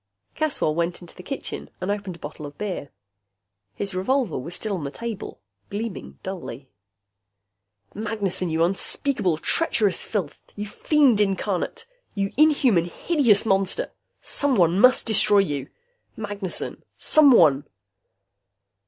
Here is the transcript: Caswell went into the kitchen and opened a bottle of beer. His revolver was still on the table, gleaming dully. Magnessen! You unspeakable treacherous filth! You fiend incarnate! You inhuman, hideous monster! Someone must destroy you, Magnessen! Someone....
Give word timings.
Caswell 0.33 0.73
went 0.73 1.01
into 1.01 1.15
the 1.15 1.21
kitchen 1.21 1.69
and 1.79 1.91
opened 1.91 2.15
a 2.15 2.17
bottle 2.17 2.47
of 2.47 2.57
beer. 2.57 2.89
His 3.75 3.93
revolver 3.93 4.35
was 4.39 4.55
still 4.55 4.73
on 4.73 4.83
the 4.83 4.89
table, 4.89 5.39
gleaming 5.69 6.17
dully. 6.23 6.71
Magnessen! 7.93 8.49
You 8.49 8.63
unspeakable 8.63 9.37
treacherous 9.37 10.01
filth! 10.01 10.39
You 10.55 10.65
fiend 10.65 11.21
incarnate! 11.21 11.85
You 12.15 12.33
inhuman, 12.35 12.85
hideous 12.85 13.45
monster! 13.45 13.91
Someone 14.19 14.79
must 14.79 15.05
destroy 15.05 15.37
you, 15.37 15.69
Magnessen! 16.17 16.83
Someone.... 16.97 17.67